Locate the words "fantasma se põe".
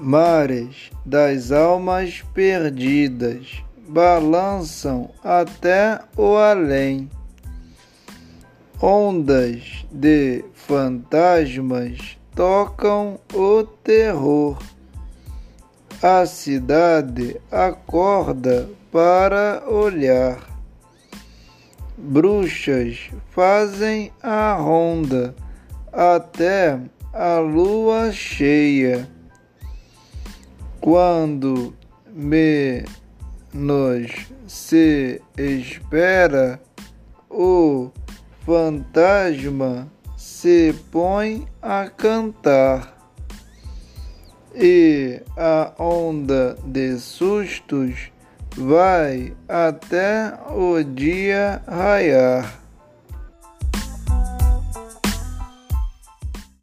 38.46-41.46